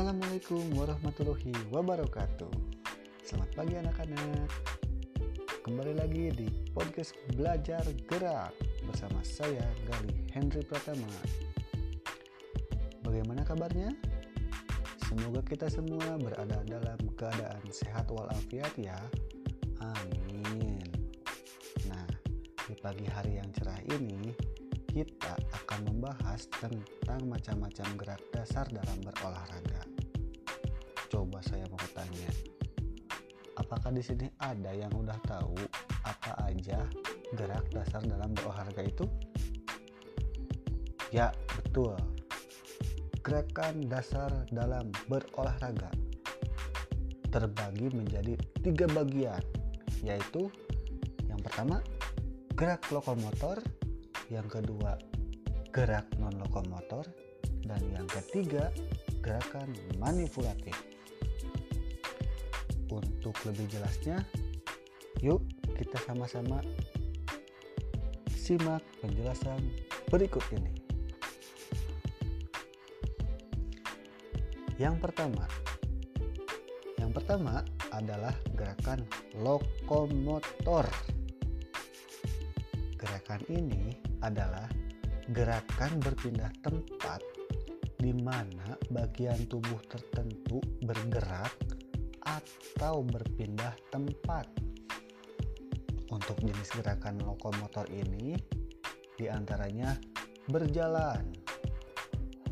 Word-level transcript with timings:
Assalamualaikum 0.00 0.80
warahmatullahi 0.80 1.52
wabarakatuh. 1.68 2.48
Selamat 3.20 3.52
pagi 3.52 3.76
anak-anak. 3.76 4.48
Kembali 5.60 5.92
lagi 5.92 6.32
di 6.32 6.48
podcast 6.72 7.12
Belajar 7.36 7.84
Gerak 8.08 8.48
Bersama 8.88 9.20
saya 9.20 9.60
Gali 9.60 10.24
Henry 10.32 10.64
Pratama. 10.64 11.20
Bagaimana 13.04 13.44
kabarnya? 13.44 13.92
Semoga 15.04 15.44
kita 15.44 15.68
semua 15.68 16.16
berada 16.16 16.64
dalam 16.64 17.00
keadaan 17.12 17.60
sehat 17.68 18.08
walafiat 18.08 18.72
ya. 18.80 18.96
Amin. 19.84 20.80
Nah, 21.92 22.08
di 22.64 22.72
pagi 22.80 23.04
hari 23.04 23.36
yang 23.36 23.52
cerah 23.52 23.84
ini 23.92 24.32
kita 24.96 25.36
akan 25.60 25.92
membahas 25.92 26.48
tentang 26.56 27.20
macam-macam 27.28 27.88
gerak 28.00 28.22
dasar 28.32 28.64
dalam 28.72 28.96
berolahraga. 29.04 29.89
Saya 31.40 31.64
mau 31.72 31.80
tanya, 31.96 32.28
apakah 33.56 33.90
di 33.96 34.04
sini 34.04 34.28
ada 34.44 34.76
yang 34.76 34.92
udah 34.92 35.16
tahu 35.24 35.56
apa 36.04 36.36
aja 36.48 36.84
gerak 37.32 37.64
dasar 37.72 38.04
dalam 38.04 38.36
berolahraga 38.36 38.82
itu? 38.84 39.08
Ya, 41.10 41.32
betul. 41.56 41.96
Gerakan 43.24 43.88
dasar 43.88 44.30
dalam 44.52 44.92
berolahraga 45.08 45.88
terbagi 47.32 47.88
menjadi 47.94 48.36
tiga 48.60 48.86
bagian, 48.92 49.42
yaitu 50.04 50.52
yang 51.24 51.40
pertama 51.40 51.80
gerak 52.52 52.84
lokomotor, 52.92 53.62
yang 54.28 54.46
kedua 54.50 54.98
gerak 55.70 56.04
non 56.18 56.34
lokomotor 56.36 57.06
dan 57.62 57.80
yang 57.94 58.06
ketiga 58.10 58.74
gerakan 59.22 59.70
manipulatif 60.02 60.89
untuk 62.90 63.34
lebih 63.46 63.66
jelasnya 63.70 64.22
yuk 65.22 65.42
kita 65.78 65.96
sama-sama 66.04 66.60
simak 68.34 68.82
penjelasan 68.98 69.62
berikut 70.10 70.42
ini. 70.52 70.74
Yang 74.80 74.96
pertama 74.98 75.46
yang 76.98 77.12
pertama 77.14 77.62
adalah 77.90 78.34
gerakan 78.54 79.02
lokomotor. 79.38 80.86
Gerakan 82.94 83.42
ini 83.50 83.94
adalah 84.22 84.68
gerakan 85.30 85.98
berpindah 85.98 86.50
tempat 86.62 87.22
di 87.98 88.14
mana 88.14 88.78
bagian 88.94 89.46
tubuh 89.46 89.78
tertentu 89.90 90.62
bergerak 90.86 91.52
atau 92.30 93.02
berpindah 93.02 93.74
tempat. 93.90 94.46
Untuk 96.10 96.36
jenis 96.42 96.70
gerakan 96.74 97.22
lokomotor 97.22 97.86
ini 97.90 98.34
di 99.18 99.26
antaranya 99.26 99.94
berjalan. 100.50 101.22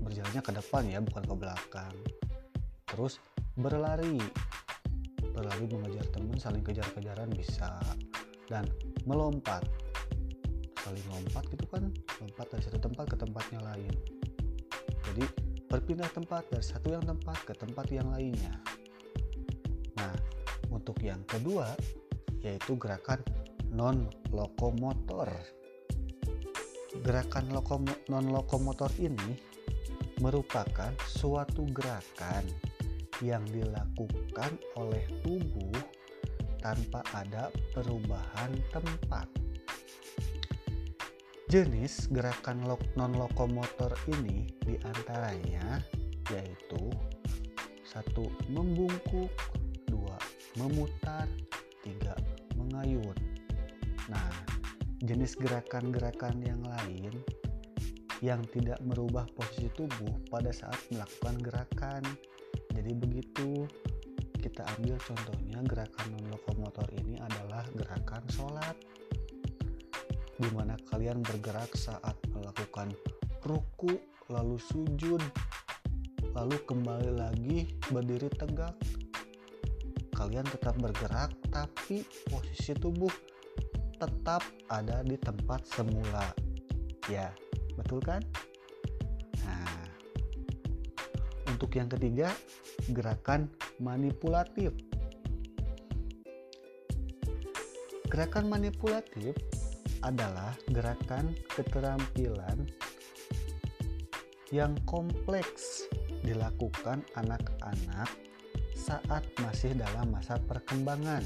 Berjalannya 0.00 0.42
ke 0.44 0.52
depan 0.52 0.84
ya, 0.88 1.00
bukan 1.00 1.24
ke 1.24 1.34
belakang. 1.34 1.94
Terus 2.88 3.20
berlari. 3.56 4.20
Berlari 5.36 5.64
mengejar 5.68 6.04
teman, 6.12 6.36
saling 6.40 6.64
kejar-kejaran 6.64 7.32
bisa. 7.32 7.76
Dan 8.46 8.68
melompat 9.08 9.64
saling 10.86 11.02
lompat 11.10 11.42
gitu 11.50 11.66
kan 11.66 11.90
lompat 12.22 12.46
dari 12.46 12.62
satu 12.62 12.78
tempat 12.78 13.10
ke 13.10 13.16
tempatnya 13.18 13.58
lain 13.58 13.90
jadi 15.10 15.26
berpindah 15.66 16.06
tempat 16.14 16.46
dari 16.46 16.62
satu 16.62 16.94
yang 16.94 17.02
tempat 17.02 17.42
ke 17.42 17.58
tempat 17.58 17.90
yang 17.90 18.06
lainnya 18.14 18.54
nah 19.96 20.14
untuk 20.72 21.00
yang 21.00 21.20
kedua 21.24 21.72
yaitu 22.44 22.76
gerakan 22.76 23.20
non 23.72 24.06
lokomotor 24.30 25.28
gerakan 27.02 27.50
lokom 27.52 27.84
non 28.08 28.30
lokomotor 28.30 28.88
ini 29.00 29.36
merupakan 30.20 30.92
suatu 31.04 31.68
gerakan 31.76 32.44
yang 33.24 33.44
dilakukan 33.48 34.56
oleh 34.76 35.04
tubuh 35.24 35.72
tanpa 36.60 37.00
ada 37.14 37.52
perubahan 37.72 38.52
tempat. 38.74 39.28
Jenis 41.46 42.10
gerakan 42.10 42.66
non-lokomotor 42.98 43.94
ini 44.10 44.50
di 44.66 44.74
antaranya 44.82 45.78
yaitu 46.34 46.90
satu 47.86 48.26
membungkuk, 48.50 49.30
memutar, 50.56 51.28
tiga 51.84 52.16
mengayun. 52.56 53.16
Nah, 54.08 54.30
jenis 55.04 55.36
gerakan-gerakan 55.36 56.40
yang 56.40 56.62
lain 56.64 57.12
yang 58.24 58.40
tidak 58.48 58.80
merubah 58.80 59.28
posisi 59.36 59.68
tubuh 59.76 60.16
pada 60.32 60.48
saat 60.48 60.80
melakukan 60.88 61.36
gerakan. 61.44 62.02
Jadi 62.72 62.92
begitu 62.96 63.68
kita 64.40 64.64
ambil 64.78 64.96
contohnya 65.02 65.58
gerakan 65.66 66.06
non-lokomotor 66.16 66.86
ini 67.04 67.20
adalah 67.20 67.66
gerakan 67.76 68.24
sholat 68.32 68.76
di 70.36 70.48
mana 70.52 70.76
kalian 70.92 71.24
bergerak 71.24 71.72
saat 71.72 72.16
melakukan 72.32 72.92
ruku, 73.44 73.96
lalu 74.28 74.60
sujud, 74.60 75.22
lalu 76.36 76.56
kembali 76.68 77.10
lagi 77.16 77.72
berdiri 77.88 78.28
tegak. 78.36 78.76
Kalian 80.16 80.48
tetap 80.48 80.80
bergerak, 80.80 81.36
tapi 81.52 82.00
posisi 82.32 82.72
tubuh 82.72 83.12
tetap 84.00 84.40
ada 84.72 85.04
di 85.04 85.20
tempat 85.20 85.68
semula. 85.68 86.32
Ya, 87.12 87.28
betul 87.76 88.00
kan? 88.00 88.24
Nah, 89.44 89.84
untuk 91.52 91.68
yang 91.76 91.92
ketiga, 91.92 92.32
gerakan 92.96 93.52
manipulatif. 93.76 94.72
Gerakan 98.08 98.48
manipulatif 98.48 99.36
adalah 100.00 100.56
gerakan 100.72 101.36
keterampilan 101.52 102.64
yang 104.54 104.72
kompleks 104.88 105.90
dilakukan 106.22 107.02
anak-anak 107.18 108.08
saat 108.76 109.24
masih 109.40 109.72
dalam 109.72 110.12
masa 110.12 110.36
perkembangan 110.44 111.24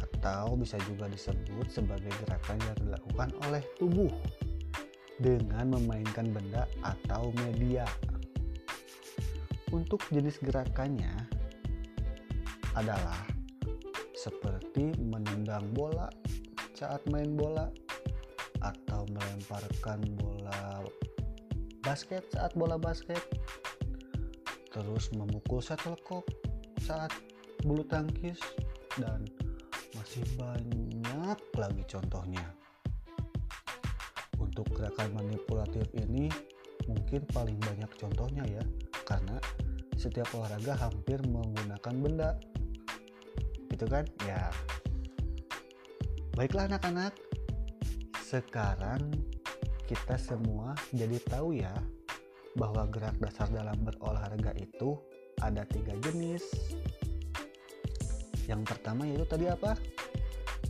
atau 0.00 0.56
bisa 0.56 0.80
juga 0.88 1.04
disebut 1.12 1.68
sebagai 1.68 2.08
gerakan 2.24 2.56
yang 2.64 2.78
dilakukan 2.80 3.30
oleh 3.44 3.60
tubuh 3.76 4.08
dengan 5.20 5.76
memainkan 5.76 6.32
benda 6.32 6.64
atau 6.80 7.28
media. 7.44 7.84
Untuk 9.68 10.00
jenis 10.08 10.40
gerakannya 10.40 11.12
adalah 12.72 13.20
seperti 14.16 14.96
menendang 14.96 15.68
bola 15.76 16.08
saat 16.72 17.04
main 17.12 17.36
bola 17.36 17.68
atau 18.64 19.04
melemparkan 19.12 20.00
bola 20.16 20.88
basket 21.84 22.24
saat 22.32 22.56
bola 22.56 22.80
basket 22.80 23.20
terus 24.74 25.14
memukul 25.14 25.62
shuttlecock 25.62 26.26
saat 26.82 27.14
bulu 27.62 27.86
tangkis. 27.86 28.42
Dan 28.98 29.22
masih 29.94 30.26
banyak 30.34 31.38
lagi 31.54 31.82
contohnya. 31.86 32.46
Untuk 34.42 34.66
gerakan 34.74 35.14
manipulatif 35.14 35.86
ini 35.94 36.26
mungkin 36.90 37.22
paling 37.30 37.58
banyak 37.62 37.90
contohnya 37.94 38.42
ya. 38.50 38.64
Karena 39.06 39.38
setiap 39.94 40.26
olahraga 40.34 40.74
hampir 40.74 41.22
menggunakan 41.22 41.94
benda. 41.94 42.30
Gitu 43.70 43.86
kan? 43.86 44.02
Ya. 44.26 44.50
Baiklah 46.34 46.66
anak-anak, 46.66 47.14
sekarang 48.26 49.14
kita 49.86 50.18
semua 50.18 50.74
jadi 50.90 51.22
tahu 51.30 51.54
ya 51.54 51.70
bahwa 52.54 52.86
gerak 52.90 53.18
dasar 53.18 53.50
dalam 53.50 53.78
berolahraga 53.82 54.54
itu 54.58 54.94
ada 55.42 55.66
tiga 55.66 55.94
jenis. 56.06 56.42
Yang 58.46 58.62
pertama 58.70 59.06
yaitu 59.06 59.26
tadi 59.26 59.50
apa? 59.50 59.74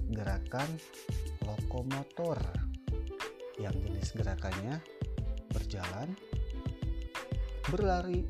Gerakan 0.08 0.68
lokomotor. 1.44 2.40
Yang 3.60 3.86
jenis 3.86 4.08
gerakannya 4.16 4.82
berjalan, 5.52 6.10
berlari, 7.70 8.26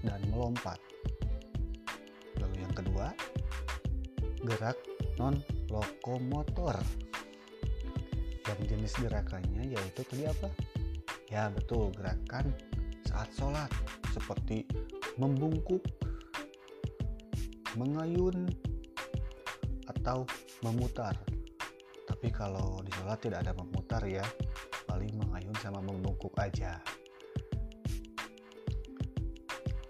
dan 0.00 0.20
melompat. 0.32 0.80
Lalu 2.40 2.56
yang 2.64 2.74
kedua, 2.74 3.12
gerak 4.42 4.78
non 5.20 5.36
lokomotor 5.68 6.74
yang 8.42 8.60
jenis 8.66 8.92
gerakannya 8.98 9.70
yaitu 9.70 10.02
tadi 10.02 10.26
apa 10.26 10.50
ya 11.32 11.48
betul 11.48 11.88
gerakan 11.96 12.52
saat 13.08 13.32
sholat 13.32 13.72
seperti 14.12 14.68
membungkuk, 15.16 15.80
mengayun, 17.80 18.52
atau 19.88 20.28
memutar. 20.60 21.16
Tapi 22.04 22.28
kalau 22.28 22.84
di 22.84 22.92
sholat 22.92 23.18
tidak 23.24 23.48
ada 23.48 23.56
memutar 23.56 24.04
ya, 24.04 24.24
paling 24.84 25.14
mengayun 25.16 25.56
sama 25.64 25.80
membungkuk 25.80 26.36
aja. 26.36 26.76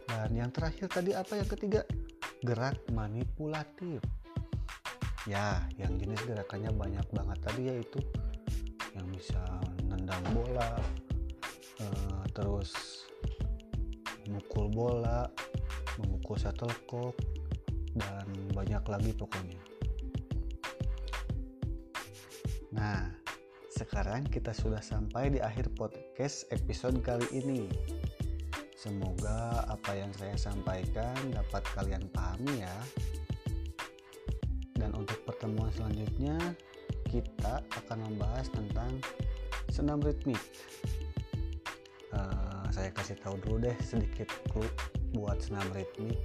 Dan 0.06 0.30
yang 0.38 0.54
terakhir 0.54 0.86
tadi 0.86 1.10
apa 1.16 1.42
yang 1.42 1.48
ketiga? 1.50 1.82
Gerak 2.46 2.78
manipulatif. 2.94 3.98
Ya, 5.26 5.62
yang 5.78 5.98
jenis 5.98 6.22
gerakannya 6.26 6.70
banyak 6.74 7.06
banget 7.14 7.38
tadi 7.42 7.62
yaitu 7.70 8.00
yang 8.92 9.06
bisa 9.14 9.40
nendang 9.86 10.22
bola, 10.34 10.76
uh, 11.82 12.24
terus 12.30 12.70
memukul 14.26 14.70
bola, 14.70 15.26
memukul 15.98 16.38
shuttlecock, 16.38 17.18
dan 17.98 18.26
banyak 18.54 18.82
lagi 18.86 19.10
pokoknya. 19.12 19.60
Nah, 22.72 23.04
sekarang 23.68 24.24
kita 24.30 24.56
sudah 24.56 24.80
sampai 24.80 25.28
di 25.28 25.40
akhir 25.42 25.74
podcast 25.76 26.48
episode 26.54 27.02
kali 27.04 27.28
ini. 27.34 27.68
Semoga 28.78 29.62
apa 29.70 29.94
yang 29.94 30.10
saya 30.16 30.34
sampaikan 30.34 31.14
dapat 31.30 31.62
kalian 31.76 32.08
pahami 32.10 32.64
ya. 32.64 32.78
Dan 34.74 34.90
untuk 34.98 35.22
pertemuan 35.22 35.70
selanjutnya, 35.70 36.34
kita 37.06 37.62
akan 37.78 37.98
membahas 38.10 38.50
tentang 38.50 38.90
senam 39.70 40.02
ritmik. 40.02 40.40
Uh, 42.12 42.64
saya 42.68 42.92
kasih 42.92 43.16
tahu 43.20 43.40
dulu 43.40 43.68
deh 43.68 43.76
sedikit 43.80 44.28
clue 44.52 44.68
buat 45.16 45.40
senam 45.40 45.64
ritmik. 45.72 46.20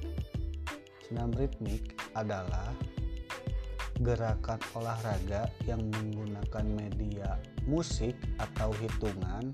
Senam 1.08 1.32
ritmik 1.36 1.96
adalah 2.16 2.76
gerakan 4.04 4.62
olahraga 4.78 5.50
yang 5.66 5.82
menggunakan 5.90 6.66
media 6.68 7.40
musik 7.66 8.14
atau 8.38 8.70
hitungan 8.78 9.50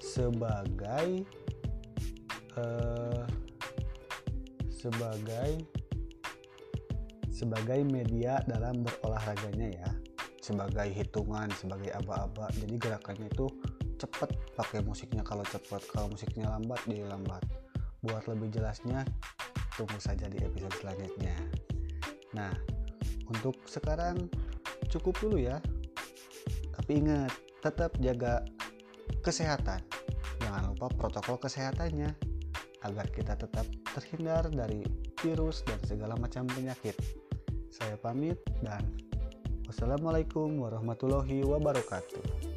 sebagai 0.00 1.28
uh, 2.56 3.24
sebagai 4.72 5.60
sebagai 7.28 7.84
media 7.84 8.40
dalam 8.48 8.80
berolahraganya 8.80 9.68
ya 9.76 9.90
sebagai 10.40 10.88
hitungan 10.88 11.50
sebagai 11.52 11.92
aba-aba 11.92 12.48
jadi 12.56 12.74
gerakannya 12.80 13.28
itu 13.28 13.50
cepet 13.96 14.30
pakai 14.56 14.84
musiknya 14.84 15.24
kalau 15.24 15.44
cepet 15.44 15.82
kalau 15.88 16.12
musiknya 16.12 16.52
lambat 16.52 16.80
jadi 16.84 17.08
lambat. 17.08 17.42
Buat 18.04 18.28
lebih 18.30 18.52
jelasnya 18.52 19.02
tunggu 19.74 19.98
saja 19.98 20.28
di 20.28 20.40
episode 20.40 20.72
selanjutnya. 20.78 21.36
Nah 22.36 22.52
untuk 23.28 23.56
sekarang 23.66 24.28
cukup 24.92 25.16
dulu 25.20 25.40
ya. 25.40 25.58
Tapi 26.76 27.02
ingat 27.02 27.32
tetap 27.64 27.96
jaga 27.98 28.44
kesehatan. 29.24 29.80
Jangan 30.44 30.70
lupa 30.70 30.86
protokol 30.92 31.40
kesehatannya 31.40 32.14
agar 32.84 33.06
kita 33.10 33.34
tetap 33.34 33.66
terhindar 33.96 34.46
dari 34.52 34.84
virus 35.18 35.64
dan 35.66 35.80
segala 35.82 36.14
macam 36.14 36.46
penyakit. 36.46 36.94
Saya 37.72 37.98
pamit 37.98 38.38
dan 38.62 38.84
Wassalamualaikum 39.66 40.62
warahmatullahi 40.62 41.42
wabarakatuh. 41.42 42.55